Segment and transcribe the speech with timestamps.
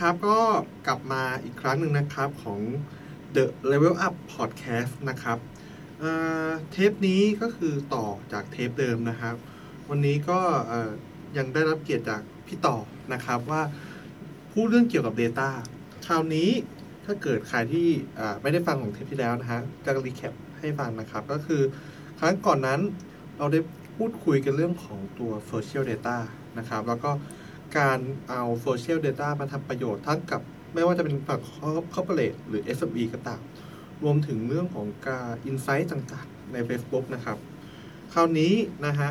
[0.00, 0.38] ครับ ก็
[0.86, 2.60] กลับมาอีกครั้งหนึ่งนะครับของ
[3.34, 5.38] The Level Up Podcast นะครับ
[6.00, 9.34] เเทปนี้ก็คือต่อจากเทปเดิมนะครับ
[9.90, 10.40] วันนี้ก็
[11.36, 12.76] ยังได้รับเกียรติจากพี่ต่อ
[13.12, 13.62] นะครับว่า
[14.52, 15.48] พูดเรื่องเกี่ยวกับ Data
[16.06, 16.50] คราวนี้
[17.04, 17.88] ถ้าเกิดใครที่
[18.42, 21.62] ไม่ได้ฟังของเทปที่แล้วนะฮะจะรีแคปให้ฟังนะครับ ก็คือ
[22.18, 22.80] ครั้งก่อนนั้น
[23.38, 23.60] เราได้
[23.96, 26.16] พูดคุยกันเรื่องของตัว Social Data
[26.58, 27.10] นะครับ แล้วก็
[27.76, 30.42] การเอา Social Data มาทำประโยชน์ทั้งกับ
[30.74, 31.40] ไม่ว่าจะเป็นฝั่ง
[31.94, 33.40] Corporate หรือ SME ก็ตาม
[34.02, 37.38] รวมถึงเรื่องของการ Insight ต่างๆ ใน Facebook นะครับ
[38.12, 38.54] คราวนี้
[38.86, 39.10] นะฮะ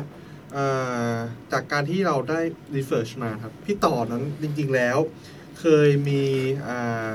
[0.52, 0.64] เอ่
[1.12, 1.14] อ
[1.52, 2.40] จากการที่เราได้
[2.76, 4.98] research มาครับ พี่ต่อนั้นจริง ๆ แล้ว
[5.60, 6.22] เคยมี
[6.66, 7.10] อ่า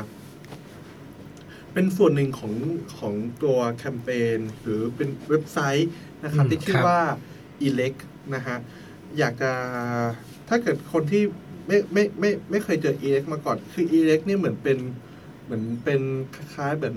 [1.73, 2.53] เป็นส่วนหนึ่งของ
[2.99, 5.89] ของตัวแคมเปญหรือเป็นเว็บไซต์
[6.23, 7.01] นะครับอืมที่ชื่อครับว่า
[7.67, 7.99] elect
[8.35, 8.57] นะฮะ
[9.17, 9.51] อยากจะ
[10.49, 11.23] ถ้าเกิดคนที่
[11.67, 14.77] ไม่ไม่ไม่ไม่เคยเจอ elect มาก่อน คือ elect เนี่ยเหมือนเป็น
[15.45, 16.01] เหมือนเป็น
[16.35, 16.95] คล้ายๆเหมือน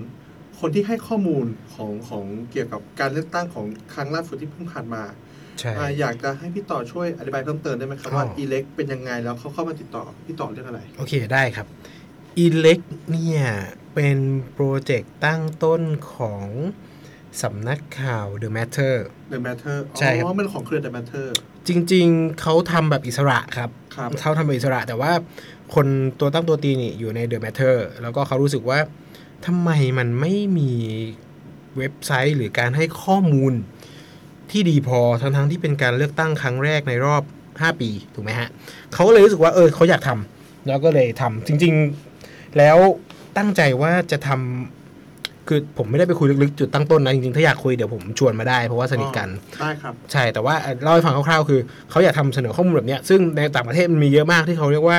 [0.59, 5.03] คนที่ให้ข้อมูลของของเกี่ยวกับการเลือกตั้งของครั้งล่าสุดที่เพิ่งผ่านมา
[5.59, 11.67] ใช่อ่าอยากจะให้พี่ต่อช่วยอธิบายเพิ่มเติมได้ไหมครับอ๋อว่า elect เป็นยังไงแล้วเขาเข้ามาติดต่อพี่ต่อเรื่องอะไร โอเคได้ครับ
[12.45, 13.43] Elect เนี่ย
[13.93, 14.17] เป็น
[14.53, 15.81] โปรเจกต์ตั้งต้น
[16.13, 16.47] ของ
[17.41, 18.95] สำนักข่าว The Matter
[19.33, 21.27] The Matter ใช่ครับ อ๋อ มันของเครือ The Matter
[21.67, 25.11] จริง ๆ เขาทำแบบอิสระครับครับเขาทำแบบอิสระ แต่ว่า
[25.75, 25.87] คน
[26.19, 28.79] ตัวตั้งตัวตีนี่อยู่ใน The Matter แล้วก็เขารู้สึกว่า
[29.45, 30.71] ทำไมมันไม่มี
[31.77, 33.53] เว็บไซต์หรือการให้ข้อมูล
[34.51, 38.49] ที่ดีพอทั้งๆที่เป็นการเลือกตั้งครั้งแรกในรอบ 5 ปี ถูกไหมฮะ
[38.93, 41.73] เขาก็เลยรู้สึกว่าเออเขาอยากทำแล้วก็เลยทำจริง
[42.15, 42.77] ๆ แล้ว
[43.37, 44.76] ตั้งใจว่าจะทำ
[45.47, 49.29] คือผมไม่ได้ไปคุยลึกๆจุดตั้งต้นนะจริงๆถ้าอยากคุยเดี๋ยวผมชวนมาได้เพราะว่าสนิทกัน
[49.61, 51.59] ได้ครับ ใช่แต่ว่าเอ่อเล่าให้ฟังคร่าวๆ คือ
[51.89, 54.97] เขาอยากทำเสนอข้อมูลแบบเนี้ยซึ่งในต่างประเทศมันมีเยอะมากที่เขาเรียกว่า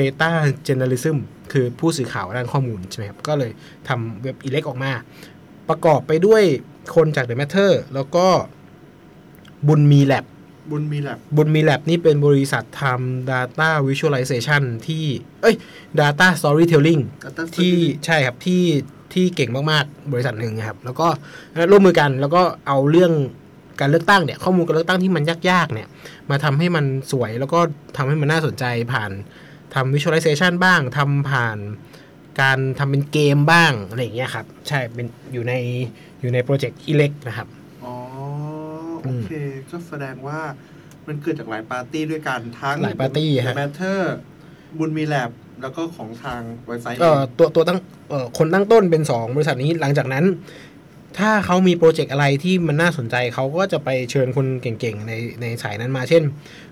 [0.00, 0.30] data
[0.66, 1.16] journalism
[1.52, 3.50] คือผู้สื่อข่าวด้านข้อมูลใช่ไหมครับก็เลย
[3.88, 4.92] ทำเว็บอิเล็กออกมา
[5.68, 6.42] ประกอบไปด้วย
[6.94, 8.26] คนจาก The Matter แล้วก็
[9.68, 10.24] บุญมีแลบ
[10.70, 15.04] บุญมีแลบบุญมีแลบนี่เป็นบริษัททำ data visualization ที่
[15.42, 15.56] เอ้ย
[16.00, 17.02] data storytelling
[17.56, 17.74] ที่
[18.06, 18.62] ใช่ครับที่
[19.12, 21.08] ที่เก่งมากๆ บริษัทหนึ่งครับ แล้วก็
[21.70, 23.12] ร่วมมือกันแล้วก็เอาเรื่อง
[23.80, 25.88] การเลือกตั้งเนี่ยข้อมูลการเลือกตั้งที่มันยากๆเนี่ย
[26.30, 27.60] มาทำให้มันสวยแล้วก็
[27.96, 29.10] ทำให้มันน่าสนใจผ่าน
[29.74, 31.58] ทำ visualization บ้างทำผ่าน
[32.40, 35.54] การทำเป็นเกมบ้างอะไรอย่างเงี้ยครับ ใช่เป็นอยู่ใน
[36.20, 37.48] อยู่ในโปรเจกต์ elect นะครับ
[37.84, 37.94] อ๋อ
[39.02, 39.32] โอเค
[39.70, 40.40] ก็แสดงว่า
[41.06, 45.30] มันเกิดจากหลายปาร์ตี้ด้วยกันทั้งหลายปาร์ตี้ฮะ MATTER Boonmee Lab
[45.62, 47.78] แล้วก็ของทางเว็บไซต์เอ่อตัวตัวตั้ง
[48.10, 50.24] เอ่อคนตั้งต้นเป็น 2 บริษัทนี้หลังจากนั้น
[51.18, 56.22] ถ้าเขามี project อะไรที่มันน่าสนใจเขาก็จะไปเชิญคนเก่งๆ ในในสายนั้นมาเช่น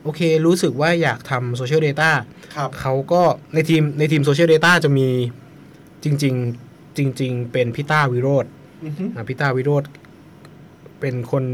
[0.03, 2.11] โอเค รู้สึกว่าอยากทำ social data
[2.57, 3.23] ครับเขาก็
[3.55, 5.09] ในทีมในทีม social data จะมี
[6.05, 6.35] จริง
[6.67, 8.45] ๆ จริง ๆ เป็นพี่ต้าวิโรจน์
[8.85, 9.85] อือฮึอะพี่ต้าวิโรจน์
[11.01, 11.45] เป็นคน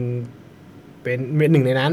[1.03, 1.19] เป็น
[1.53, 1.92] หนึ่งในนั้น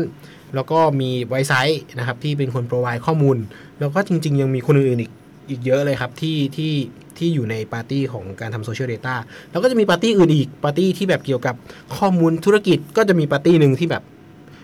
[0.56, 3.38] แล้วก็มี Wisesight นะครับที่เป็นคน provide ข้อมูล
[3.80, 5.12] แล้วก็จริง ๆ ยังมีคนอื่นๆอีก
[5.50, 6.74] อีกเยอะเลยครับที่ที่
[7.18, 9.16] ที่อยู่ในปาร์ตี้ของการทำ social data
[9.52, 11.56] แล้วก็จะมีปาร์ตี้อื่นอีกปาร์ตี้ที่แบบเกี่ยวกับ
[11.98, 14.04] ข้อมูลธุรกิจก็จะมีปาร์ตี้หนึ่งที่แบบ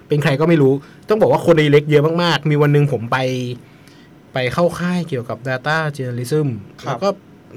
[0.07, 0.73] เป็นใครก็ไม่รู้
[1.09, 3.17] ต้องบอกว่าคนใน ELECT เยอะมากๆ มีวันหนึ่งผมไป
[4.33, 6.47] ไปเข้าค่ายเกี่ยวกับ Data Journalism
[6.85, 7.09] แล้วก็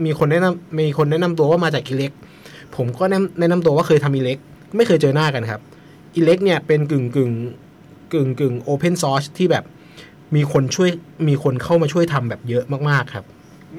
[0.04, 2.12] มีคนแนะนำมีคนแนะนำตัวว่ามาจาก ELECT
[2.76, 4.38] ผมก็แนะแนะนำตัวว่าเคยทำ ELECT
[4.76, 5.60] ไม่เคยเจอหน้ากันครับ
[6.16, 7.32] ELECT เนี่ยเป็นกึ่งกึ่ง
[8.12, 9.64] กึ่งกึ่ง open source ที่แบบ
[10.36, 10.90] มีคนช่วย
[11.28, 13.24] มีคนเข้ามาช่วยทำแบบเยอะมากๆครับ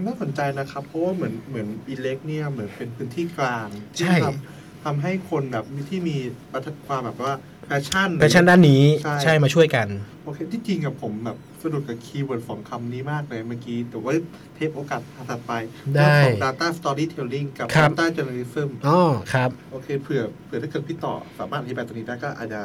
[0.06, 6.18] น่าสนใจนะครับ เพราะว่าเหมือนเหมือน ELECT เนี่ยเหมือนเป็นพื้นที่กลางที่ใช่ทำทำให้คนแบบที่มี
[6.52, 7.34] ประทับความแบบว่า
[7.66, 9.88] passion passion ด้านนี้ใช่ใช่มาช่วยกัน
[10.24, 14.14] โอเค ที่จริงกับผมแบบสะดุดกับคีย์เวิร์ดสองคำนี้มากเลยเมื่อกี้ แต่ว่า
[14.56, 15.52] เทปโอกาสถัดไป
[15.96, 19.00] ได้เรื่องของ data storytelling กับครับ data journalism อ๋อ
[19.34, 22.62] ครับ โอเคเผื่อเผื่อถ้าเกิดพี่ต่อสามารถอธิบายตรงนี้ได้ก็อาจจะ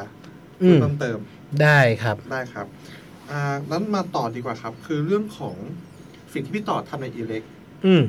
[0.63, 1.19] อืมเพิ่มเติม
[1.63, 2.67] ได้ครับได้ครับ
[3.31, 5.57] อ่านั้นมาต่อดีกว่าครับ คือเรื่องของ
[6.33, 7.47] สิ่งที่พี่ต่อทำใน elect
[7.87, 8.05] อืม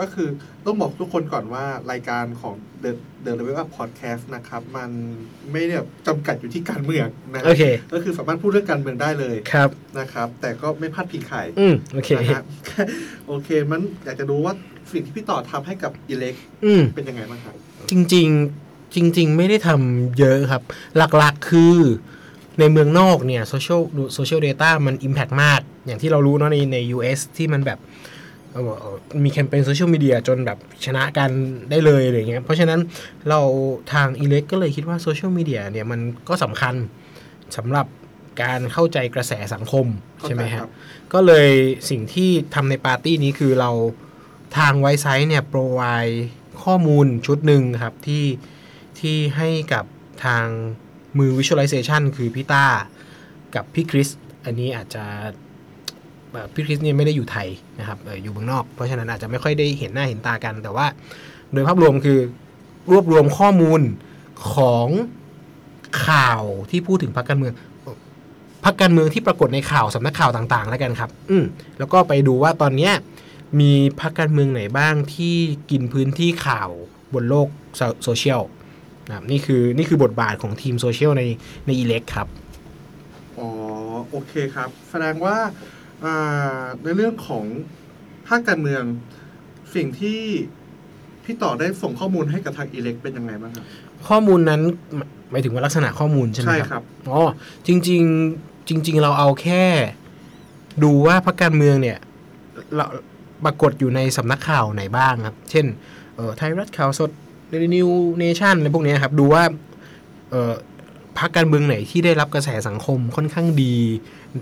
[0.04, 0.28] ็คือ
[0.64, 2.90] ต้องบอกทุกคนก่อนว่ารายการของ The
[3.24, 4.90] The Level Up Podcast นะครับ มัน
[5.52, 12.42] ไม่ได้แบบจำกัดอยู่ที่การเมืองนะโอเค ก็คือสามารถพูดเรื่องการเมืองได้เลยครับ นะครับ แต่ก็ไม่พาดพิงใครอืมโอเค นะฮะ
[13.26, 14.54] โอเค มันอยากจะรู้ว่า
[14.92, 17.54] สิ่งที่พี่ต่อทำให้กับ ELECT อืม เป็นยังไงบ้างครับ
[17.90, 20.62] จริงๆ จริง ๆ ไม่ได้ทำเยอะครับ
[20.96, 21.76] หลักๆคือ
[22.58, 23.80] ในเมืองนอกเนี่ย social
[24.14, 27.78] social data มัน Impact มาก อย่างที่เรารู้เนาะในใน US ที่มันแบบ
[28.52, 28.86] เอ่อ
[29.24, 31.30] มีแคมเปญโซเชียลมีเดียจนแบบชนะกัน
[31.70, 32.80] ได้เลยอะไรเงี้ย เพราะฉะนั้น
[33.28, 33.40] เรา
[33.92, 36.74] ทาง e l e c ก็เลยคิดว่าโซเชียลมีเดียเนี่ยมันก็สำคัญ
[37.56, 37.86] สำหรับ
[38.42, 39.86] การเข้าใจกระแสสังคม
[40.18, 40.70] เข้าใช่ไหมใจฮะครับ
[41.12, 41.50] ก็เลย
[41.90, 43.70] สิ่งที่ทำในปาร์ตี้นี้คือเรา
[44.58, 45.82] ทางไวซ์ไซต์เนี่ยโปรไว
[46.62, 48.24] ข้อมูลชุดหนึ่งครับที่
[49.00, 49.84] ที่ให้กับ
[50.24, 50.46] ทาง
[51.18, 52.64] มือ Visualization คือพี่ต้า
[53.54, 54.08] กับพี่คริส
[54.44, 55.04] อันนี้อาจจะ
[56.54, 57.48] พี่คริสเนี่ยไม่ได้อยู่ไทย
[57.78, 60.86] นะครับอยู่เมืองนอก เพราะฉะนั้นอาจจะไม่ค่อยได้เห็นหน้าเห็นตากัน แต่ว่า
[61.52, 62.18] โดยภาพรวมคือ
[62.92, 63.80] รวบรวมข้อมูล
[64.54, 64.88] ของ
[66.06, 67.52] ข่าวที่พูดถึงพรรคการเมือง
[68.64, 71.44] พรรคการเมืองที่ปรากฏในข่าวสำนักข่าวต่างๆ แล้วกันครับ อืม
[71.78, 72.92] แล้วก็ไปดูว่าตอนเนี้ย
[73.60, 75.36] มีพรรคการเมืองไหนบ้างที่
[75.70, 76.70] กินพื้นที่ข่าว
[77.14, 77.48] บนโลก
[78.04, 78.42] โซเชียล
[79.06, 81.22] นะครับนี่คือนี่คือบทบาทของทีมโซเชียลใน
[81.66, 82.28] ในอีเล็กครับ
[83.38, 83.48] อ๋อ
[84.10, 85.36] โอเคครับ แสดงว่า
[86.04, 87.44] อ่าในเรื่องของ
[88.28, 88.82] ภาคการเมือง
[89.74, 90.20] สิ่งที่
[91.24, 93.64] พี่ต่อได้ส่งข้อมูลให้กับทางอีเล็กเป็นยังไงบ้างครับ
[94.08, 94.60] ข้อมูลนั้น
[94.96, 95.00] หม
[95.30, 97.20] หมายถึงว่าลักษณะข้อมูลใช่ไหมใช่ครับครับอ๋อ
[97.66, 98.02] จริง
[98.36, 99.64] ๆ จริง ๆ เราเอาแค่
[100.82, 101.98] ดูว่าพรรคการเมืองเนี่ย
[102.74, 102.84] เรา
[103.44, 105.66] ปรากฏอยู่ในสำนักข่าวไหนบ้างครับ เช่น
[106.16, 107.88] เอ่อไทยรัฐข่าวสดเดลิ นิว
[108.18, 109.42] เนชั่นอะไรพวกเนี้ยครับ ดูว่า
[110.30, 110.54] เอ่อ
[111.18, 113.76] พรรคการเมืองไหนที่ได้รับกระแสสังคมค่อนข้างดี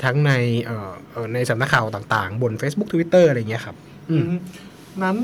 [0.04, 0.32] ทั้งใน
[0.64, 3.76] เอ่อเอ่อในสำนักข่าวต่างๆ บน Facebook Twitter อะไรเงี้ยครับ
[4.10, 4.38] อืมอืม
[5.02, 5.16] นั้น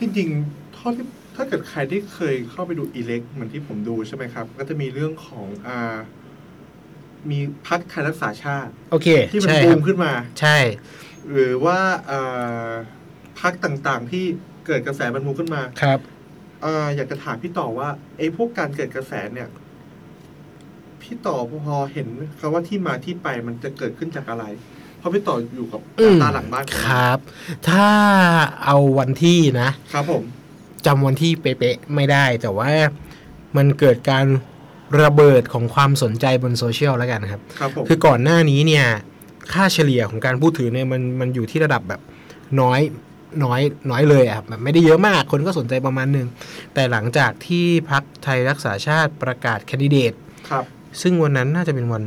[0.00, 1.04] จริงๆเท่าที่
[1.36, 5.96] ถ้าเกิดใครที่เคยเข้าไปดูอีเล็กเหมือนที่ผมดูใช่ไหมครับ ก็จะมีเรื่องของอ่า
[7.30, 7.38] มี
[7.68, 10.56] พักไทยรักษาชาติ โอเค ที่มันใช่บูครัมบขึ้นมา ใช่
[11.30, 11.78] หรือว่า
[12.10, 12.70] อ่า
[13.40, 14.24] พักต่างๆที่
[14.66, 15.98] เกิดกระแสมันบูมขึ้นมาครับ
[16.64, 17.88] อ่าอยากจะถามพี่ต่อว่า
[18.18, 19.48] ไอ้พวกการเกิดกระแสเนี่ย
[21.02, 22.08] พี่ต่อพอเห็น
[22.38, 24.44] คำว่าที่มาที่ไปมันจะเกิดขึ้นจากอะไร
[24.98, 27.18] เพราะพี่ต่ออยู่กับอืมตาหลังบ้านของคมันรับ
[27.68, 27.88] ถ้า
[28.64, 30.22] เอาวันที่นะครับผม
[30.86, 32.70] จำวันที่เป๊ะๆไม่ได้ แต่ว่า
[33.56, 34.26] มันเกิดการ
[35.02, 38.86] ระเบิดของความสนใจบนโซเชียลแล้วกันครับครับผมคือก่อนหน้านี้เนี่ย
[39.52, 42.00] ค่าเฉลี่ยของการพูดถึงเนี่ยมันมันอยู่ที่ระดับแบบ
[42.60, 42.80] น้อย
[43.44, 43.60] น้อย
[43.90, 46.28] น้อยเลยอะครับแบบไม่ได้เยอะมากคนก็สนใจประมาณหนึ่ง
[46.74, 50.12] แต่หลังจากที่พักไทยรักษาชาติประกาศแคนดิเดต
[50.50, 50.64] ครับ
[51.02, 52.04] ซึ่งวันนั้นน่าจะเป็นวัน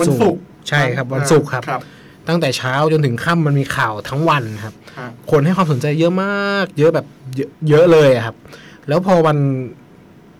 [0.00, 1.82] วันศุกร์ใช่ครับวันศุกร์ครับครับ
[2.28, 7.06] ตั้งแต่เช้าจนถึงค่ำมันมีข่าวทั้งวันครับฮะคนให้ความสนใจเยอะมาก เยอะแบบ
[7.36, 8.36] เยอะเยอะเลยอะครับ
[8.88, 9.38] แล้วพอวัน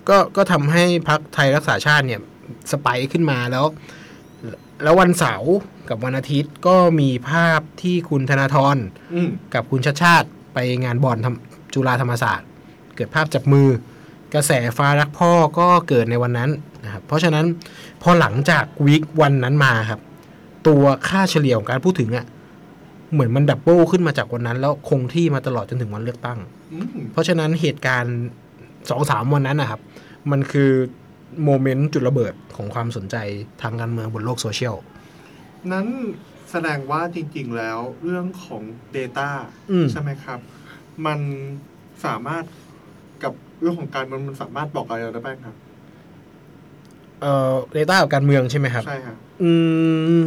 [0.09, 2.21] ก็ก็ทำให้พักไทยรักษาชาติเนี่ย
[2.71, 3.65] สไปค์ขึ้นมาแล้ว
[4.83, 5.55] แล้ววันเสาร์
[5.89, 8.77] กับวันอาทิตย์ก็มีภาพที่คุณธนาธร
[9.15, 12.49] อืมกับคุณชาติชาติไปงานบอลทำจุฬาธรรมศาสตร์
[12.97, 13.69] เกิดภาพจับมือ
[14.35, 16.51] กระแสฟ้ารักพ่อก็เกิดในวันนั้น
[16.85, 17.45] นะครับเพราะฉะนั้น
[18.03, 20.01] พอหลังจากวีควันนั้นมาครับ
[20.69, 22.27] ตัวค่าเฉลี่ยของการพูดถึงอะ่ะ
[23.13, 26.39] เหมือนมันดับเบิลขึ้นมาจากวันนั้น แล้วคงที่มาตลอดจนถึงวันเลือกตั้ง
[26.73, 28.17] อืมเพราะฉะนั้นเหตุการณ์
[28.91, 29.81] สองสามวันนั้นนะครับ
[30.31, 30.71] มันคือ
[31.45, 33.17] โมเมนต์จุดระเบิดของความสนใจ
[33.63, 34.75] ทางการเมืองบนโลกโซเชียล
[35.73, 35.87] นั้น
[36.51, 38.63] แสดงว่าจริงๆแล้วเรื่องของ
[38.97, 39.29] Data
[39.71, 40.41] อืมใช่ไหมครับ
[41.07, 41.19] มัน
[42.05, 42.45] สามารถ
[43.23, 45.57] กับเรื่องของการมันมันสามารถบอกอะไรเราได้บ้างครับ
[47.21, 49.51] เอ่อเดต้ากับการเมืองใช่ไหมครับ ใช่ครับอื
[50.21, 50.23] ม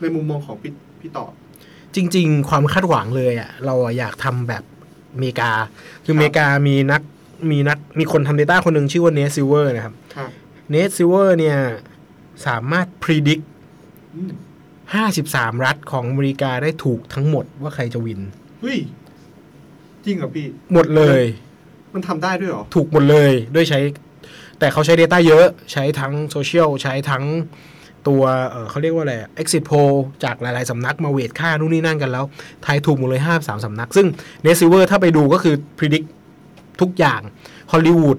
[0.00, 1.26] ในมุมมองของพี่พี่ต่อ
[1.94, 4.64] จริง ๆ ความคาดหวังเลยอะ่ะเราอะอยากทำแบบ
[5.12, 5.50] อเมริกา
[6.04, 7.02] คือครับอเมริกามีนัก
[7.50, 10.30] มีนักมีคนทำ Data คนหนึ่งชื่อว่าเน t ซิ l เวอร์นะครับครับ
[10.70, 11.58] เน t ซิ l เวอร์เนี่ย
[12.46, 13.44] สามารถพิจิตร
[14.14, 14.32] อืม
[14.98, 18.20] 53รัฐของอเมริกาได้ถูกทั้งหมดว่าใครจะ win
[18.60, 18.78] เฮ้ย
[20.04, 21.22] จริงเหรอพี่ หมดเลย
[21.94, 23.80] มันทำได้ด้วยเหรอ ถูกหมดเลยด้วยใช่
[24.58, 27.24] แต่เขาใช้ Data เยอะใช้ทั้งโซเชียลใช้ทั้ง
[28.08, 29.92] ตัวเอ่อเขาเรียกว่าอะไร exit poll
[30.24, 32.24] จากหลาย ๆ สำนักมาเวทค่านู่นนี่นั่นกันแล้ว
[32.64, 34.06] ทายถูกหมดเลย53สำนัก ซึ่ง
[34.44, 36.06] n e t s i l v e r ถ้าไปดูก็คือ predict
[36.80, 37.20] ทุกอย่าง
[37.72, 38.18] ฮอลลีวูด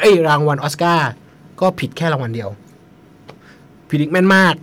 [0.00, 1.10] ไอ้ยรางวัลออสการ์
[1.60, 2.50] ก็ผิดแค่รางวัลเดียว
[3.88, 4.54] predict แม่นมาก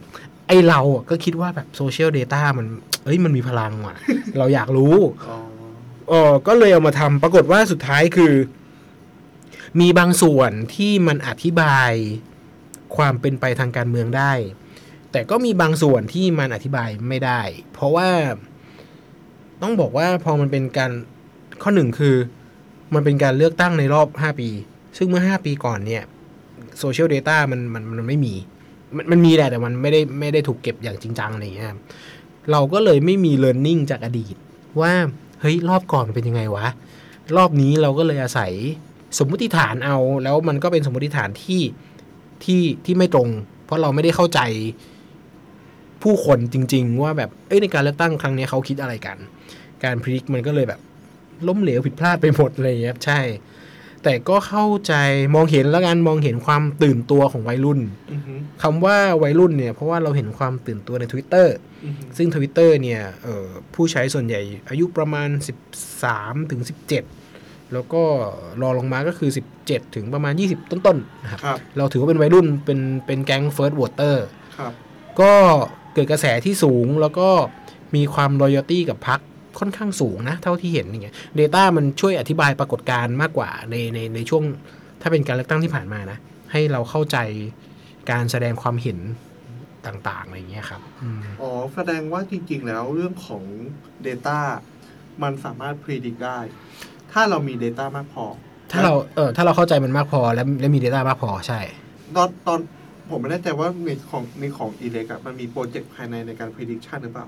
[0.48, 2.68] ไอ้เราอะก็คิดว่าแบบโซเชียลเดต้ามัน
[3.04, 3.96] เอ้ยมันมีพลังว่ะ
[4.38, 4.96] เราอยากรู้
[5.30, 5.38] อ๋อ
[6.10, 8.34] เออก็เลยเอามาทำปรากฏว่าสุดท้ายคือ
[9.80, 11.92] มีบางส่วนที่มันอธิบาย
[12.96, 14.34] ความเป็นไปทางการเมืองได้
[15.12, 17.42] แต่ก็มีบางส่วนที่มันอธิบายไม่ได้
[17.74, 18.10] เพราะว่า
[19.62, 20.92] ต้องบอกว่าพอมันเป็นการ
[21.62, 22.16] ข้อหนึ่งคือ
[22.94, 24.50] มันเป็นการเลือกตั้งในรอบ 5 ปี
[24.98, 26.04] ซึ่งเมื่อ 5 ปีก่อนเนี่ย
[26.80, 28.34] โซเชียลเดต้ามันมันมันไม่มี
[28.96, 31.68] มันมันมีแหละแต่มันไม่ได้ไม่ได้ถูกเก็บอย่างจริงจังอะไรอย่างเงี้ย
[32.52, 34.36] เราก็เลยไม่มี learning จากอดีต
[34.82, 34.94] ว่า
[35.42, 36.68] เฮ้ยรอบก่อนเป็นยังไงวะ
[37.38, 38.52] รอบนี้เราก็เลยอาศัย
[39.18, 41.62] สมมุติฐานเอาแล้วมันก็เป็นสมมุติฐานที่
[42.44, 43.30] ที่ที่ไม่ตรง
[43.66, 44.40] เพราะเราไม่ได้เข้าใจ
[46.04, 49.18] ผู้คนจริง ๆ ว่าแบบเอ้ยในการเลือกตั้งครั้งนี้เขาคิดอะไรกัน
[49.84, 50.80] การพลิกมันก็เลยแบบ
[51.48, 53.22] ล้มเหลวผิดพลาดไปหมดอะไรอย่างเงี้ยครับใช่
[54.04, 54.94] แต่ก็เข้าใจ
[55.36, 57.80] มองเห็นแล้วกันมองเห็นความตื่นตัวของวัยรุ่น
[58.12, 58.34] อือฮึ
[58.64, 61.48] คำว่าวัยรุ่นเนี่ยเพราะว่าเราเห็นความตื่นตัวใน Twitter
[61.86, 65.30] อือฮึซึ่ง Twitter เนี่ยเอ่อผู้ใช้ส่วนใหญ่อายุประมาณ
[65.90, 66.62] 13ถึง
[67.18, 68.04] 17 แล้วก็
[68.62, 69.30] รอลงมาก็คือ
[69.62, 74.16] 17 ถึงประมาณ 20 ต้นๆนะครับครับเราถือว่าเป็นวัยรุ่นเป็นเป็นแก๊ง First Voter
[74.58, 74.74] ครับ
[75.22, 75.34] ก็
[75.94, 77.30] เกิดกระแสที่สูงแล้วก็
[77.96, 79.16] มีความ loyalty กับพรร
[79.60, 84.44] คค่อนข้างสูงนะ เท่าที่เห็นอย่างเงี้ย Data มันช่วยอธิบายปรากฏการณ์มากกว่าในในในช่วง
[85.02, 86.18] ถ้าเป็นการเลือกตั้งที่ผ่านมานะ
[86.52, 87.18] ให้เราเข้าใจ
[88.12, 89.00] การแสดงความเห็น
[89.86, 93.44] ต่างๆอะไรอย่างเงี้ยครับอืมอ๋อแสดงว่าจริง ๆ แล้วเรื่องของ
[94.08, 94.40] Data
[95.24, 96.40] มันสามารถ predict ได้
[97.12, 98.26] ถ้าเรามี Data มากพอ
[98.72, 101.60] ถ้าเราเออถ้าเราเข้าใจมันมากพอและและมี Data มากพอใช่
[102.16, 102.60] ตอนตอน
[103.10, 107.28] ผมไม่แน่ใจว่าในของในของ e l e c อะมันมีโปรเจกต์ภายในในการ prediction หรือเปล่า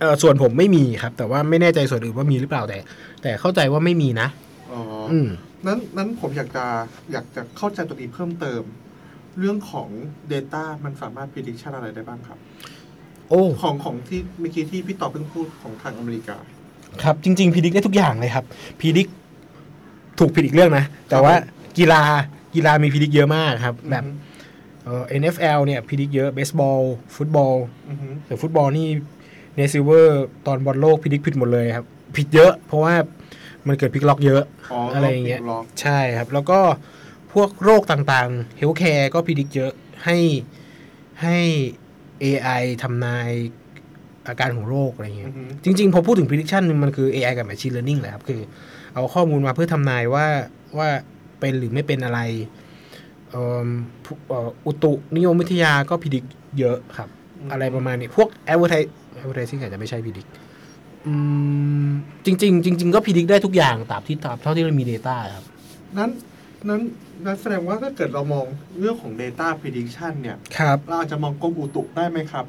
[0.00, 2.78] เออส่วนผมไม่มีครับ แต่ว่าไม่แน่ใจส่วนอื่นว่ามีหรือเปล่าแต่
[3.22, 4.28] แต่เข้าใจว่าไม่มีนะ
[4.72, 4.80] อ๋อ
[5.10, 5.28] ออืม
[5.66, 6.64] นั้นนั้นผมอยากจะ
[7.12, 8.62] อยากจะเข้าใจตัวนี้เพิ่มเติม
[9.38, 9.88] เรื่องของ
[10.32, 12.38] Data มันสามารถ prediction อะไรได้บ้างครับ
[13.28, 16.36] โอ้ของของที่เมื่อกี้ที่พี่ต่อเพิ่งพูดของทางอเมริกา
[17.02, 18.44] ครับ จริง ๆ predict ได้ทุกอย่างเลยครับ
[18.80, 19.08] predict
[20.18, 21.34] ถูกผิดอีกเรื่องนะ แต่ว่า
[21.78, 22.02] กีฬา
[22.54, 24.04] กีฬามี predict เยอะมากครับ แบบ
[24.84, 26.80] เอ่อ NFL เนี่ย predict เยอะเบสบอล
[27.16, 27.54] ฟุตบอล
[27.88, 28.88] อือฮึ แต่ฟุตบอลนี่
[29.19, 31.86] Nate Silver ตอนบอลโลก predict ผิดหมดเลยครับ
[32.16, 32.94] ผิดเยอะ เพราะว่า
[33.66, 36.60] มันเกิดพลิกล็อกเยอะอ๋ออะไรอย่างเงี้ยล็อกใช่ครับ แล้วก็
[37.32, 39.72] พวกโรคต่างๆ healthcare ก็ predict เยอะ
[40.04, 40.18] ให้
[41.22, 41.38] ให้
[42.22, 43.30] AI ทำนาย
[44.28, 48.40] อาการของโรคอะไรเงี้ย อือฮึจริง ๆ พอพูดถึง prediction มันคือ AI กับ machine learning แหละครับ คือ
[48.94, 50.26] เอาข้อมูลมาเพื่อทำนายว่า
[50.78, 50.88] ว่า
[51.40, 52.20] เป็นหรือไม่เป็นอะไร
[53.30, 53.68] เอิ่ม
[54.04, 56.24] ผู้เอ่ออุตุนิยมวิทยาก็ predict
[56.58, 57.08] เยอะครับ
[57.52, 58.88] อะไรประมาณนี้ พวก advertise
[59.20, 60.26] advertising อาจจะไม่ใช่พิดิก
[61.06, 61.14] อื
[61.86, 61.88] ม
[62.24, 65.44] จริงๆจริง ๆ ก็พิดิกได้ทุกอย่างตามที่ตามเท่าที่เรามี Data ครับ
[65.98, 66.10] นั้น
[66.68, 66.80] นั้น
[67.24, 68.44] นั้นแสดงว่าถ้าเกิดเรามอง
[68.78, 72.44] เรื่องของ Data prediction เนี่ย ครับ เราอาจจะมองกรมอุตุได้ไหมครับ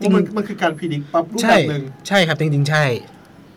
[0.00, 2.84] จริงว่ามันมันคือการ predict ปั๊บรูปใช่แบบหนึ่งใช่ครับ จริง ๆ ใช่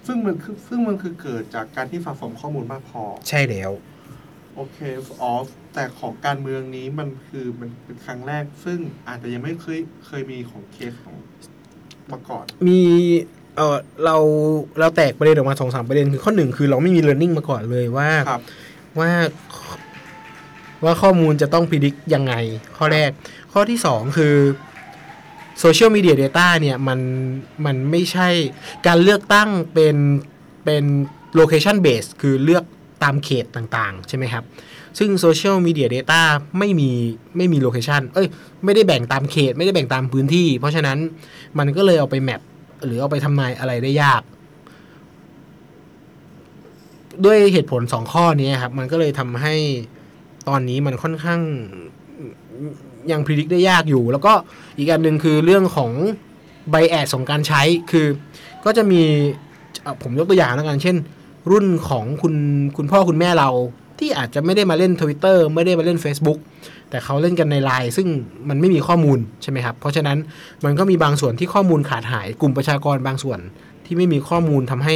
[0.08, 3.72] ซึ่งมันคือซึ่งมันคือเกิดจากการที่สะสมข้อมูลมากพอ ใช่แล้ว
[4.56, 4.78] โอเค
[5.22, 11.18] ออฟแต่ของการเมืองนี้มันคือมันเป็นครั้งแรก ซึ่งอาจจะยังไม่เคยเคยมีของเคสของ
[12.14, 12.80] มาก่อนมี
[13.56, 14.16] เออเรา
[14.80, 18.42] เราแตกประเด็นออกมาสองสามประเด็นคือข้อหนึ่งคือเราไม่มี learning มาก่อนเลยว่าครับ
[19.00, 19.12] ว่า
[20.84, 22.34] ว่าข้อมูลจะต้องพิจิตยังไง
[22.78, 23.10] ข้อแรก
[23.54, 24.36] ข้อที่สองคือ
[25.60, 27.00] โซเชียลมีเดีย Data เนี่ยมัน
[27.66, 28.30] มันไม่ใช่
[28.88, 29.96] การเลือกตั้งเป็น
[30.66, 30.84] เป็น
[31.36, 32.64] โลเคชันเบสคือเลือก
[33.04, 34.44] ตามเขตต่างๆ ใช่ไหมครับ
[35.00, 36.22] ซึ่งโซเชียลมีเดีย Data
[36.60, 36.90] ไม่มี
[37.38, 38.28] ไม่มีโลเคชันเอ้ย
[38.66, 40.98] ไม่ได้แบ่งตามเขต ไม่ได้แบ่งตามพื้นที่ เพราะฉะนั้น
[41.60, 42.42] มันก็เลยเอาไปแมป
[42.86, 44.22] หรือเอาไปทำนายอะไรได้ยาก
[47.26, 49.56] ด้วยเหตุผลสองข้อนี้ครับ มันก็เลยทำให้
[50.48, 51.42] ตอนนี้มันค่อนข้าง
[53.12, 54.34] ยังพิจิตได้ยากอยู่ แล้วก็
[54.78, 55.92] อีกอันหนึ่งคือเรื่องของ
[56.70, 58.08] ไบแอดของการใช้คือ
[58.66, 59.02] ก็จะมี
[60.02, 60.96] ผมยกตัวอย่างแล้วกัน เช่น
[61.52, 62.36] รุ่นของคุณ
[62.78, 63.50] คุณพ่อคุณแม่เรา
[64.02, 66.40] ที่อาจจะไม่ได้มาเล่น Twitter ไม่ได้มาเล่น Facebook
[66.90, 68.08] แต่เขาเล่นกันในไลน์ซึ่ง
[68.50, 70.18] มันไม่มีข้อมูลใช่ไหมครับ เพราะฉะนั้น
[70.66, 73.40] มันก็มีบางส่วนที่ข้อมูลขาดหายกลุ่มประชากรบางส่วน
[73.86, 74.96] ที่ไม่มีข้อมูลทำให้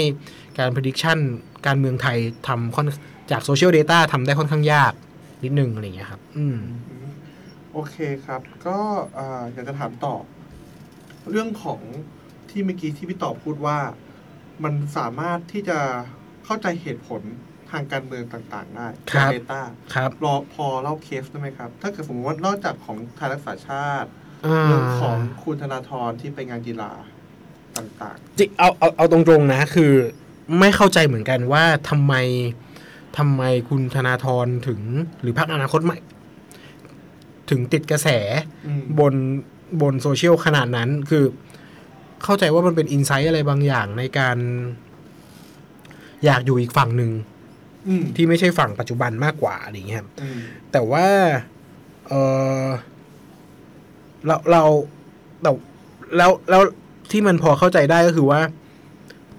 [0.57, 1.19] การ prediction
[1.65, 2.85] การเมืองไทยทำค่อน
[3.31, 4.93] จากโซเชียล Data ทำได้ค่อนข้างยาก
[5.43, 6.57] นิดนึงอะไรอย่างเงี้ยครับ อืม
[7.73, 7.95] โอเค
[8.25, 8.77] ครับ ก็
[9.17, 10.15] อ่าอยากจะถามต่อ
[11.29, 11.79] เรื่องของ
[12.49, 13.77] ที่เมื่อกี้ที่พี่ต่อพูดว่า
[14.63, 15.79] มันสามารถที่จะ
[16.45, 17.21] เข้าใจเหตุผล
[17.71, 19.61] ทางการเมืองต่างๆ ได้ครัจากบ Data
[19.93, 24.09] ครับรอพอเล่าเคสได้ไหมครับ ถ้าเกิดสมมติว่านอกจากของไทยรักษาชาติ
[24.45, 26.91] อ่าเรื่องของคุณธนาธรที่ไปงานกีฬา
[27.77, 29.91] ต่างจริงเอาเอาเอาตรงๆนะคือ
[30.59, 32.13] ไม่เข้าใจเหมือนกันว่าทำไม
[33.17, 34.79] ทำไมคุณธนาธรถึง
[35.21, 35.97] หรือพรรคอนาคตใหม่
[37.49, 39.13] ถึงติดกระแสๆอืมบน
[39.81, 41.23] บนโซเชียลขนาดนั้นคือ
[42.23, 44.37] เข้าใจว่ามันเป็นอินไซต์อะไรบางอย่างในการ
[46.25, 47.34] อยากอยู่อีกฝั่งหนึ่งอืม
[48.15, 50.39] ที่ไม่ใช่ฝั่งปัจจุบันมากกว่าอะไรอย่างเงี้ยครับอืม
[50.71, 51.07] แต่ว่า
[52.07, 52.13] เอ
[52.63, 52.65] อ
[54.25, 54.63] เราเรา
[55.41, 55.51] แต่
[56.17, 56.61] แล้วแล้ว
[57.11, 58.41] ที่มันพอเข้าใจได้ก็คือว่า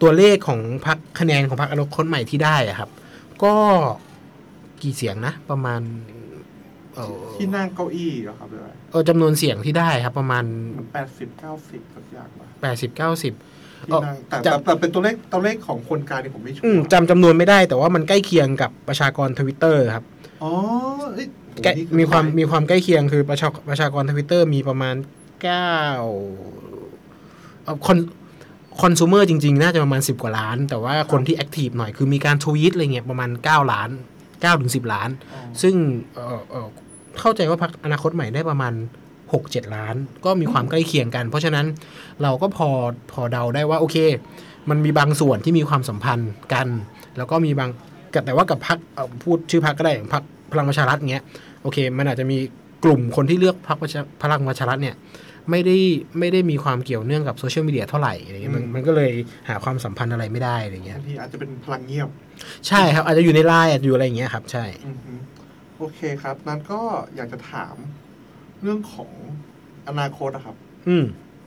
[0.02, 2.90] ตัวเลขของพรรคคะแนนของพรรคอนาคตใหม่ที่ได้อะครับ
[3.42, 3.54] ก็
[4.82, 5.80] กี่เสียงนะ ประมาณ
[6.94, 10.44] เออที่นั่งเก้าอี้เหรอครับหรืออะไรเออจำนวนเสียงที่ได้ครับ ประมาณ
[10.78, 13.32] มันแปดสิบเก้าสิบสักอย่างวะแปดสิบเก้าสิบ
[13.86, 20.04] ที่เอ่อนั่งแต่จะแต่แต่เป็นตัวเลขตัวเลขของคนกลางนี่ผมไม่ชัวอืมร์จำจำนวนไม่ได้แต่ว่ามันใกล้เคียงกับประชากรทวิตเตอร์ครับ
[20.42, 20.52] อ๋อ
[21.12, 24.94] เอ้ยโหใกล้นี่อมีความหยมีความใกล้เคียงคือประชาประชากรทวิตเตอร์มีประมาณ
[25.42, 25.76] เก้า
[27.64, 27.98] เอ่อคน
[28.82, 33.90] คอน sumer จริง ๆ น่าจะประมาณ 10 กว่าล้าน แต่ว่าคนที่แอคทีฟหน่อยคือมีการทวีตอะไรเงี้ยประมาณ 9 ล้าน
[34.24, 35.74] 9ถึง10 ล้าน อ๋อซึ่ง
[36.14, 36.66] เอ่อเอ่อ
[37.20, 38.72] เข้าใจว่าพักอนาคตใหม่ได้ประมาณ
[39.34, 41.66] 6-7 ล้าน ก็มีความใกล้เคียงกัน เพราะฉะนั้น
[42.22, 42.68] เราก็พอ
[43.12, 43.96] พอเดาได้ว่าโอเค
[44.70, 46.68] มันมีบางส่วนที่มีความสัมพันธ์กัน
[47.16, 47.70] แล้วก็มีบาง
[48.26, 48.78] แต่ว่ากับพัก
[49.22, 51.24] พูดชื่อพักก็ได้อย่างพักพลังประชารัฐเงี้ย
[51.62, 52.38] โอเค มันอาจจะมี
[52.84, 54.94] กลุ่มคนที่เลือกพรรคประชาพลังประชารัฐเนี่ย
[55.50, 55.76] ไม่ได้
[56.18, 59.12] ไม่ได้มีความเกี่ยวเนื่องกับโซเชียลมีเดียเท่าไหร่อะไรเงี้ยมันมันก็เลย
[59.48, 62.08] หาความสัมพันธ์อะไรไม่ได้อะไรเงี้ยบางทีอาจจะเป็นพลังเงียบ
[62.68, 65.12] ใช่ครับ อาจจะอยู่ในไลน์อาจจะอยู่อะไรอย่างเงี้ยครับ ใช่อือฮึ
[65.78, 66.80] โอเคครับ นั้นก็
[67.16, 67.76] อยากจะถาม
[68.62, 69.10] เรื่องของ
[69.88, 70.56] อนาคตนะครับ
[70.88, 71.04] อืม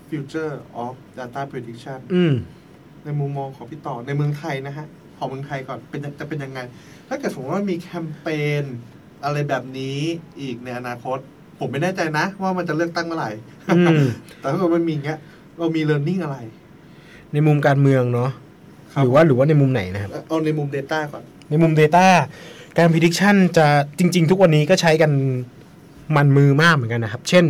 [0.09, 2.33] future of data prediction อืม
[3.03, 4.87] ในมุมมองของพี่ต่อในเมืองไทยนะฮะ
[5.17, 6.59] ของเมืองไทยก่อนเป็นจะเป็นยังไง
[7.07, 8.27] ถ้าเกิดสมมติว่ามีแคมเป
[8.61, 8.63] ญ
[9.23, 9.97] อะไรแบบนี้
[10.39, 11.17] อีกในอนาคต
[11.59, 13.31] ผมไม่แน่ใจนะ ว่ามันจะเลือกตั้งเมื่อไหร่
[13.75, 14.03] อืม
[14.39, 15.19] แต่ถ้าเกิดมันมีอย่างเงี้ย
[15.59, 16.37] เรามี learning อะไร
[17.33, 18.31] ในมุมการเมืองเนาะ
[18.93, 22.05] คบหรือว่าหรือว่าในมุมไหนนะครับ เอาในมุม Data ก่อน ในมุม Data
[22.77, 23.67] การ prediction จะ
[23.99, 25.11] จริง ๆ ทุกวันนี้ก็ใช้กัน
[26.15, 27.45] มันมือมากเหมือนกันนะครับ เช่น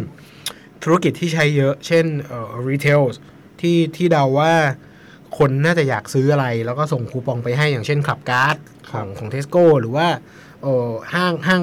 [0.84, 3.01] ธุรกิจที่ใช้เยอะ เช่นเอ่อ retail
[3.60, 4.54] ที่ที่เดาว่า
[5.38, 8.56] คนน่าจะอยากซื้ออะไร แล้วก็ส่งคูปองไปให้อย่างเช่นคลับการ์ด
[8.92, 10.08] ของของเทสโก้หรือว่า
[10.63, 11.62] เอ่อห้างห้าง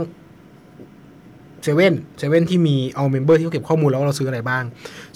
[1.63, 4.65] เซเว่นเซเว่นที่มีเอา member ที่เขาเก็บข้อมูลแล้วว่าเราซื้ออะไรบ้าง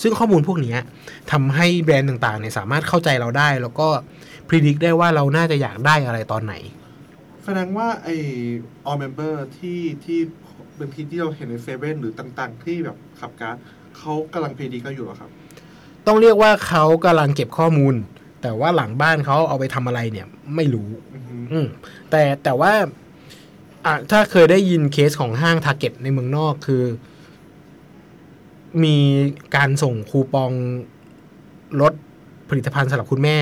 [0.03, 0.79] ซึ่งข้อมูลพวกเนี้ย
[1.33, 3.89] ทำให้แบรนด์ต่างๆเนี่ยสามารถเข้าใจเราได้ แล้วก็
[4.49, 6.55] predict ได้ว่าเราน่าจะอยากได้อะไรตอนไหน
[7.45, 8.17] แสดงว่าไอ้
[8.89, 10.21] all member ที่ที่
[10.81, 13.57] บางทีที่เราเห็นในเซเว่นหรือต่างๆ ที่แบบขับการ์ด
[13.99, 15.31] เขากำลังพ r ดีกันอยู่เหรอครับ
[16.07, 17.95] ต้องเรียกว่าเขากำลังเก็บข้อมูล
[18.43, 21.67] แต่ว่าหลังบ้านเขาเอาไปทำอะไรเนี่ย ไม่รู้อือฮึอืม
[22.11, 22.73] แต่แต่ว่า
[23.85, 26.85] อะถ้าเคยได้ยินเคสของห้างทาร์เก็ตในเมืองนอกคือ
[28.85, 28.97] มี
[29.57, 30.53] การส่งคูปอง
[31.81, 31.93] ลด
[32.49, 33.39] ผลิตภัณฑ์สำหรับคุณแม่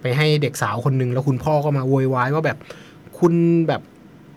[0.00, 2.58] ไปให้เด็กสาวคนหนึ่งแล้วคุณพ่อก็มาโวยวายว่าแบบ
[3.18, 3.34] คุณ
[3.68, 3.82] แบบ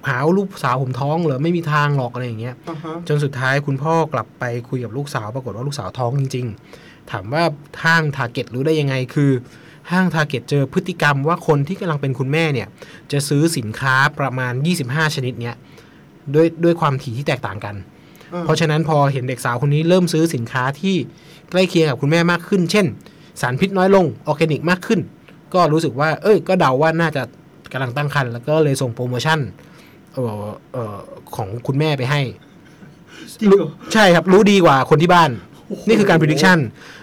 [0.07, 6.45] หาว่าลูกสาวผมท้องเหรอไม่มีทางหรอกอะไรอย่างเงี้ยอ่าฮะจนสุดท้ายคุณพ่อกลับไปคุยกับลูกสาวปรากฏว่าลูกสาวท้องจริง
[6.79, 7.43] ๆ ถามว่า
[7.83, 9.31] ห้างทาร์เก็ตรู้ได้ยังไงคือ
[9.91, 12.67] ห้างทาร์เก็ตเจอพฤติกรรมว่าคนที่กำลังเป็นคุณแม่เนี่ย
[13.11, 14.53] จะซื้อสินค้าประมาณ
[14.85, 15.55] 25 ชนิดเนี้ย
[16.35, 17.75] ด้วยด้วยความถี่ที่แตกต่างกัน
[18.33, 20.95] อ่เพราะฉะนั้นพอเห็นเด็กสาวคนนี้เริ่มซื้อสินค้าที่
[21.49, 22.85] ใกล้เคียงกับคุณแม่มากขึ้น เช่น
[23.41, 24.99] สารพิษน้อยลงออร์แกนิกมากขึ้น
[25.53, 27.23] ก็รู้สึกว่า เอ้ย ก็เดาว่าน่าจะ
[27.71, 29.39] กำลังตั้งครรภ์แล้วก็เลยส่งโปรโมชั่น
[30.13, 30.97] เอ่อเอ่อ
[31.35, 32.21] ของคุณแม่ไปให้
[33.39, 35.29] จริงเหรอใช่ครับ รู้ดีกว่าคนที่บ้าน
[35.67, 36.59] โอ้โหนี่คือการ prediction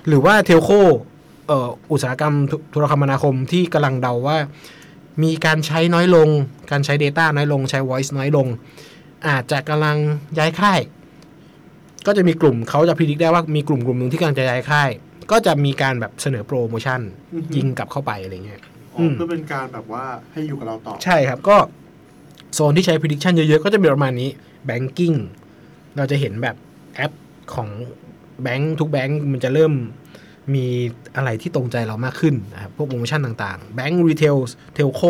[0.09, 0.71] หรือว่าเทลโค
[1.49, 4.38] เอ่ออุตสาหกรรมโทโทรคมนาคมที่กำลังเดาว่า
[5.23, 6.29] มีการใช้น้อยลง
[6.71, 8.47] การใช้ Data น้อยลงใช้ Voice น้อยลง
[9.29, 9.97] อาจจะกำลัง
[10.38, 10.81] ย้ายค่าย
[12.07, 14.90] ก็จะมีกลุ่มเขาจะพิจิตได้ว่ามีกลุ่มกลุ่มหนึ่งที่กำลังจะย้ายค่าย
[15.31, 17.01] ก็จะมีการแบบเสนอโปรโมชั่น
[17.35, 18.61] อือฮึยิงกลับเข้าไปอะไรเงี้ย
[18.94, 21.57] อ๋อเพื่อเป็นการแบบว่าให้อยู่กับเราต่อ ใช่ครับก็
[22.55, 24.31] โซนที่ใช้ prediction เยอะๆ ก็จะเป็นประมาณนี้
[24.69, 25.17] banking
[25.97, 26.57] เราจะเห็นแบบ
[26.95, 27.13] แอป
[27.55, 27.69] ของ
[28.43, 29.73] แบงค์ทุกแบงค์มันจะเริ่ม
[30.55, 30.67] มี
[31.17, 34.37] อะไรที่ตรงใจเรามากขึ้นนะครับพวกโปรโมชั่นต่างๆ แบงค์ retail
[34.75, 35.03] telco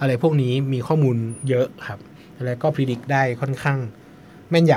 [0.00, 1.16] อะไรพวกนี้มีข้อมูล
[1.48, 2.00] เยอะครับ
[2.44, 3.78] แล้วก็ predict ได้ค่อนข้าง
[4.50, 4.74] แม่นยำ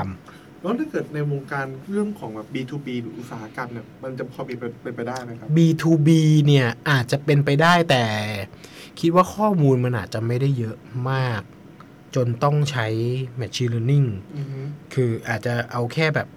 [0.62, 6.10] แล้วถ้าเกิดในวงการเรื่องของแบบ B2B หรืออุตสาหกรรมเนี่ยมันจะพอมีเป็นเป็นไปได้ไหมครับ B2B
[6.46, 8.04] เนี่ยอาจจะเป็นไปได้แต่
[9.00, 10.78] คิดว่าข้อมูลมันอาจจะไม่ได้เยอะ
[11.12, 11.42] มาก
[12.15, 12.88] จนต้องใช้
[13.41, 14.60] machine learning อือฮึ
[14.93, 16.28] คืออาจจะเอาแค่แบบ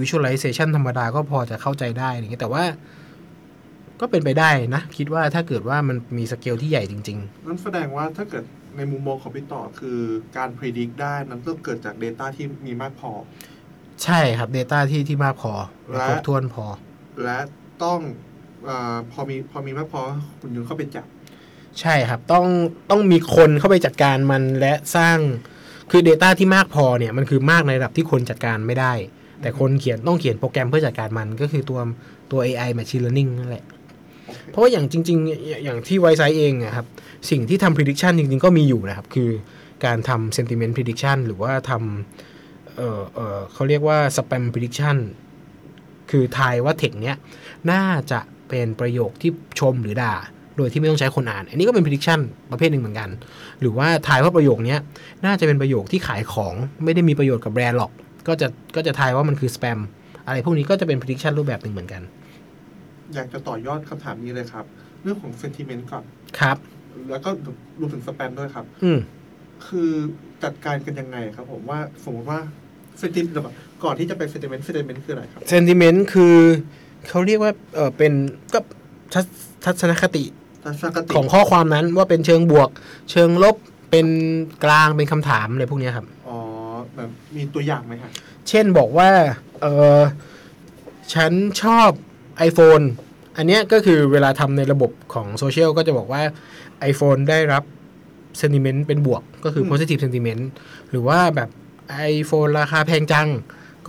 [0.00, 2.64] visualization ธรรมดาก็พอจะเข้าใจได้อะไรเงี้ยแต่ว่า
[4.00, 8.44] ก็เป็นไปได้นะ คิดว่าถ้าเกิดว่ามันมีสเกลที่ใหญ่จริงนั่นแสดงว่าถ้าเกิด
[8.76, 9.98] ในมุมมองของพี่ต่อคือ
[10.36, 15.52] การ predict ได้นั้นต้องเกิดจาก Data ที่มีมากพอๆใช่ครับ Data ที่ที่มากพอ
[15.88, 16.64] และและครบถ้วนพอ
[17.24, 17.38] และ
[17.84, 18.00] ต้อง
[18.68, 20.02] อาพอมีพอมีมากพอ
[20.40, 21.06] คุณยุนเข้าไปจับ
[21.80, 22.46] ใช่ครับ ต้อง
[22.90, 25.18] ต้องมีคนเข้าไปจัดการมันและสร้าง
[25.90, 28.92] คือ Data ที่มากพอเนี่ยมันคือมากในระดับที่คนจัดการไม่ได้
[29.40, 31.80] แต่คนเขียนต้องเขียนโปรแกรมเพื่อจัดการมันก็คือตัว
[32.30, 33.64] ตัว AI Machine Learning นั่นแหละ
[34.48, 36.86] เพราะว่าอย่างจริง ๆ อย่างที่ไวซ์ไซเองอะครับ
[37.30, 39.30] สิ่งที่ทำ prediction จริง ๆ ก็มีอยู่นะครับ คือ
[39.84, 44.96] การทำ sentiment prediction หรือว่าทำเออเออเขาเรียกว่า spam prediction
[46.10, 47.16] คือทายว่าเทคเนี้ย
[47.70, 49.30] น่าจะเป็นประโยคที่
[49.60, 50.14] ชมหรือด่า
[50.56, 53.08] โดยที่ไม่ต้องใช้คนอ่าน อันนี้ก็เป็น prediction ประเภทหนึ่งเหมือนกัน
[53.60, 54.80] หรือว่าทายว่าประโยคเนี้ย
[55.24, 57.90] น่าจะเป็นประโยคที่ขายของไม่ได้มีประโยชน์กับแบรนด์หรอก
[58.28, 59.78] ก็จะก็จะทายว่ามันคือ spam
[60.26, 62.02] อะไรพวกนี้ก็จะเป็น prediction รูปแบบหนึ่งเหมือนกัน
[63.14, 64.64] อยากจะต่อยอดคำถามนี้เลยครับ
[65.02, 66.04] เรื่องของ sentiment ก่อน
[66.40, 66.56] ครับ
[67.10, 67.30] แล้วก็
[67.80, 68.98] รวมถึงสแปมด้วยครับ อืม
[69.66, 69.90] คือ
[70.42, 72.40] จัดการกันยังไงครับ ผมว่าสมมติว่า
[73.00, 73.32] sentiment
[73.84, 76.36] ก่อนที่จะไป sentiment sentiment คืออะไรครับ sentiment คือ
[77.08, 78.12] เขาเรียกว่าเออเป็น
[78.54, 78.60] ก็
[79.14, 79.24] ทัศ
[79.64, 80.41] ทัศนคติทัศนคติ
[81.14, 82.68] ของข้อความนั้นว่าเป็นเชิงบวก
[83.10, 83.56] เชิงลบ
[83.90, 84.06] เป็น
[84.64, 86.38] กลางเป็นคำถามอะไรพวกเนี้ยครับอ๋อ
[86.96, 88.10] แบบมีตัวอย่างไหมครับ
[88.48, 89.10] เช่นบอกว่า
[89.60, 89.66] เอ
[89.98, 90.00] อ
[91.14, 91.90] ฉันชอบ
[92.48, 92.84] iPhone
[93.36, 96.22] อันเนี้ยก็คือเวลาทำในระบบของโซเชียลก็จะบอกว่า
[96.90, 97.64] iPhone ได้รับ
[98.40, 100.42] sentiment เป็นบวกก็คือม positive sentiment
[100.90, 101.48] หรือว่าแบบ
[102.14, 103.28] iPhone ราคาแพงจัง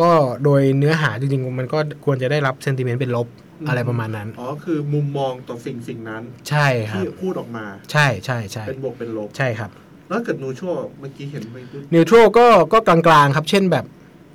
[0.01, 0.09] ก็
[0.43, 3.27] โดยเนื้อหาจริงๆ มันก็ควรจะได้รับ sentiment เป็นลบ
[3.67, 9.69] อะไรประมาณนั้น อ๋อ คือมุมมองต่อสิ่งสิ่งนั้น ใช่ครัที่บพูดออกมา ใช่ใช่ใช่เป็นบวกเป็นลบ ใช่ครับ
[10.09, 13.85] แล้วเกิดนูชั่วเมื่อกี้เห็นไปด้วยนิวทรัลก็ก็กลางๆครับ เช่นแบบ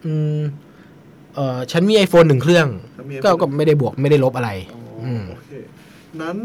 [0.04, 0.40] อืม
[1.34, 5.50] เออฉันมี iPhone หนึ่งเครื่องแล้วมีก็ก็ไม่ได้บวกไม่ได้ลบอะไรอ๋ออืมโอเค
[6.20, 6.36] นั้น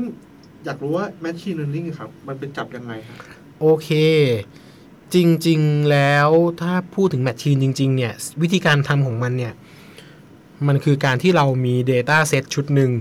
[0.65, 3.17] อยากรู้ว่า Machine Learning ครับ มันเป็นจับยังไงครับ
[3.61, 3.89] โอเค
[5.13, 5.15] จ
[5.47, 6.29] ริง ๆ แล้ว
[6.61, 9.53] ถ้าพูดถึงแมชชีนจริง ๆ เนี่ย วิธีการทำของมันเนี่ย
[10.67, 12.91] มันคือการที่เรามี Data Set ชุดหนึ่ง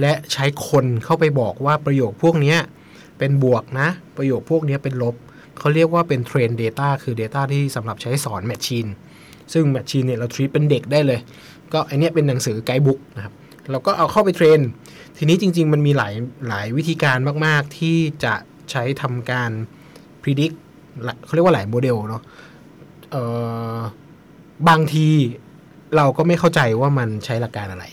[0.00, 2.56] และใช้คนเข้าไปบอกว่าประโยคพวกนี้
[3.18, 5.14] เป็นบวกนะ ประโยคพวกนี้เป็นลบ
[5.58, 8.86] เขาเรียกว่าเป็น Train Data คือ Data ที่สำหรับใช้สอนแมชชีน
[9.52, 11.20] ซึ่งแมชชีนเนี่ยเรา treat เป็นเด็กได้เลย
[11.72, 13.34] ก็อันนี้เป็นหนังสือ guidebook นะครับ
[13.70, 14.60] เราก็เอาเข้าไป train
[15.16, 16.14] ทีนี้จริง ๆ มันมีหลาย
[16.48, 18.34] หลายวิธีการมาก ๆ ที่จะ
[18.70, 19.50] ใช้ทำการ
[20.22, 20.56] predict
[21.06, 22.22] ละเขาเรียกว่าหลายโมเดลเนาะ
[24.68, 25.08] บางที
[25.96, 27.84] เราก็ไม่เข้าใจว่ามันใช้หลักการอะไร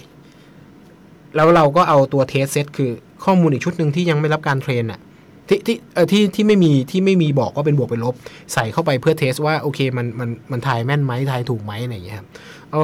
[1.36, 2.90] แล้วเราก็เอาตัว test set คือ
[3.24, 5.00] ข้อมูลอีกชุดหนึ่งที่ยังไม่รับการ train อะ
[5.48, 8.16] ที่ที่เออที่ที่ไม่มีที่ไม่มีบอกว่าเป็นบวกเป็นลบ
[8.54, 12.28] ใส่เข้าไปเพื่อ test ว่าโอเคมันมันมันทายแม่นไหมทายถูกไหมอะไรอย่างเงี้ยครับ
[12.72, 12.78] เอ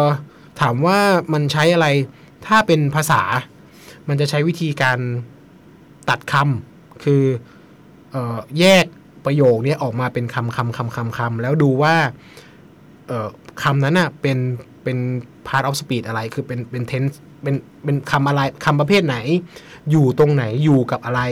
[0.00, 0.02] อ
[0.60, 0.98] ถามว่า
[1.32, 1.86] มันใช้อะไร
[2.46, 3.22] ถ้าเป็นภาษา
[4.08, 4.98] มันจะใช้วิธีการ
[6.08, 7.22] ตัดคำคือ
[8.10, 8.84] เออแยก
[9.24, 11.94] ประโยคนี้ออกมาเป็นคำคำคำคำคำแล้วดูว่า
[13.08, 13.28] เออ
[13.62, 14.38] คำนั้นอะเป็น
[14.84, 14.98] เป็น
[15.46, 19.16] part of speech อะไรคือเป็นเป็น tense เป็นเป็นคำอะไรคำประเภทไหน
[19.90, 21.22] อยู่ตรงไหนอยู่กับอะไร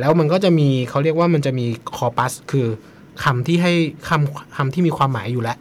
[0.00, 2.66] แล้วมันก็จะมีเขาเรียกว่ามันจะมี corpus คือ
[3.24, 3.72] คำที่ให้
[4.08, 5.58] คำคำที่มีความหมายอยู่แล้ว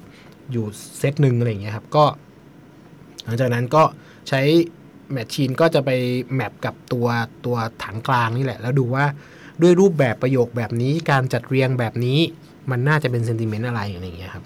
[0.52, 0.66] อยู่
[0.98, 2.06] เซตหนึ่งอะไรอย่างเงี้ยครับก็
[3.24, 3.84] หลังจากนั้นก็
[4.30, 4.42] ใช้
[5.12, 5.90] แมชชีนก็จะไป
[6.36, 7.08] แมปกับตัว
[7.46, 9.06] ตัวถังกลางนี่แหละ แล้วดูว่า
[9.62, 12.20] ด้วยรูปแบบประโยคแบบนี้การจัดเรียงแบบนี้
[12.72, 14.44] มันน่าจะเป็นเซนติเมนต์อะไรอย่างเงี้ยครับ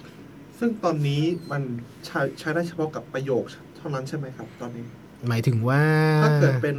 [0.58, 1.62] ซึ่งตอนนี้มัน
[2.06, 3.42] ใช้ใช้ได้เฉพาะกับประโยค
[3.76, 4.86] เท่านั้นใช่ไหมครับ ตอนนี้
[5.28, 5.82] หมายถึงว่า
[6.24, 6.76] ถ้าเกิดเป็น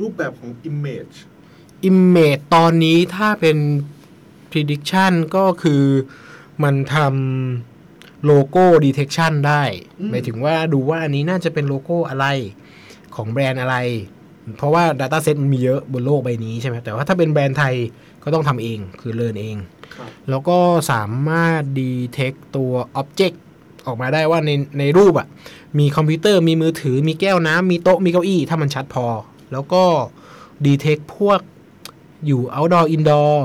[0.00, 1.16] รูปแบบของ image
[1.90, 3.58] Image ตอนนี้ถ้าเป็น
[4.50, 5.84] prediction ก็คือ
[6.64, 9.62] มันทำโลโก้ detection ได้
[10.00, 12.26] อืมหมายถึงว่าดูว่าอันนี้น่าจะเป็นโลโก้อะไร
[13.16, 13.76] ของแบรนด์อะไร
[14.56, 17.74] เพราะว่า Data Set มันมีเยอะบนโลกใบนี้ใช่ไหมแต่ว่าถ้าเป็นแบรนด์ไทย
[18.24, 19.73] ก็ต้องทำเองคือเรียนเองครับ
[20.30, 20.58] แล้วก็
[20.90, 23.36] สามารถ detect ตัว object
[23.86, 25.28] ออกมาได้ว่าในในรูปอะ่ะ
[25.78, 29.06] มีคอมพิวเตอร์มีมือถือ มีแก้วน้ำมีโต๊ะ มีเก้าอี้ ถ้ามันชัดพอ
[29.52, 29.84] แล้วก็
[30.66, 31.40] detect พวก
[32.26, 33.36] อยู่ outdoor indoor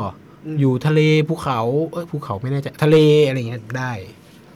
[0.45, 1.59] อืมอยู่ทะเลภูเขา
[1.91, 2.97] เอ้ยภูเขาไม่แน่ใจทะเล
[3.27, 3.91] อะไรเงี้ยได้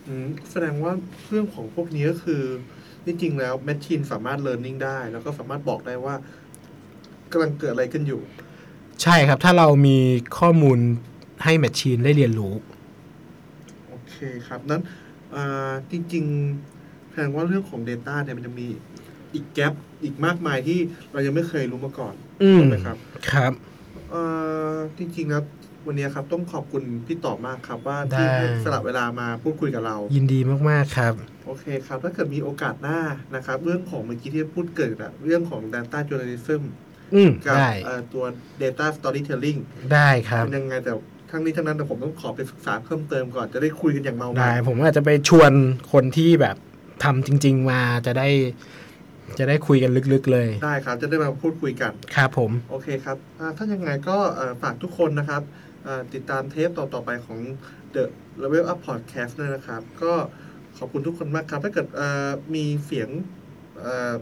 [0.07, 0.93] อืมแสดงว่า
[1.29, 2.43] เรื่องของพวกนี้ก็คือ
[3.05, 6.15] จริงๆแล้ว Machine สามารถ learning ได้ แล้วก็สามารถบอกได้ว่า
[7.31, 8.21] กำลังเกิดอะไรขึ้นอยู่
[9.01, 9.97] ใช่ครับถ้าเรามี
[10.39, 10.79] ข้อมูล
[11.43, 12.53] ให้แมชชีนได้เรียนรู้
[13.89, 14.15] โอเค
[14.47, 14.81] ครับ นั้น
[15.35, 18.67] อ่าจริงๆแสดงว่าเรื่องของ Data เนี่ยมันจะมี
[19.33, 20.79] อีกแกลบอีกมากมายที่
[21.11, 22.97] เรายังไม่เคยรู้มาก่อนอืมใช่ไหมครับ
[23.31, 23.53] ครับ
[24.09, 24.21] เอ่
[24.73, 25.43] อจริงๆแล้ว
[25.87, 31.13] วันนี้ครับต้องขอบคุณพี่ต่อมากครับว่าได้ที่ให้สละเวลามาพูดคุยกับเรา ยินดีมากๆครับ
[31.45, 32.99] โอเคครับ ถ้าเกิดมีโอกาสหน้า
[33.35, 36.61] นะครับ เรื่องของเมื่อกี้ที่พูดเกิดอะเรื่องของ Data Journalism
[37.15, 38.23] อืมกับได้เอ่อตัว
[38.61, 39.59] Data Storytelling
[39.93, 40.93] ได้ครับเป็นยังไงแต่
[41.35, 45.51] ทั้งนี้ทั้งนั้นแต่ผมต้องขอไปศึกษาเพิ่มเติมก่อนจะได้คุยกันอย่างเมาได้มันผมอาจจะไปชวน
[45.91, 46.55] คนที่แบบ
[47.03, 48.29] ทำจริง ๆ มาจะได้
[49.39, 55.41] จะได้คุยกันลึกๆ เลยได้ครับ จะได้มาพูดคุยกันครับผมโอเคครับอ่าถ้ายังไงก็เอ่อฝากทุกคนนะครับ
[55.83, 57.39] เอ่อติดตามเทปต่อๆไปของ
[57.93, 58.03] The
[58.41, 60.13] Level Up Podcast ด้วยนะครับ ก็
[60.77, 63.09] ขอบคุณทุกคนมากครับ ถ้าเกิดเอ่อมีเสียง
[63.79, 64.13] เอ่อ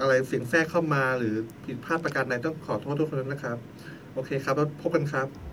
[0.00, 1.34] อะไรเสียงแทรกเข้ามาหรือ
[1.64, 3.56] ผิดพลาดประการใดต้องขอโทษทุกคนด้วยนะครับ
[4.14, 5.28] โอเคครับ แล้วพบกันครับ